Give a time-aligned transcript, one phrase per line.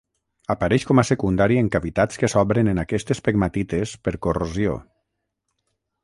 [0.51, 4.73] Apareix com a secundari en cavitats que s'obren en aquestes pegmatites per corrosió.